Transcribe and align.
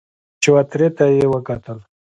چوترې 0.43 0.87
ته 0.97 1.05
يې 1.17 1.25
وکتل. 1.33 1.77